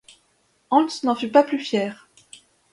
[0.71, 2.09] Hans n’en fut pas plus fier.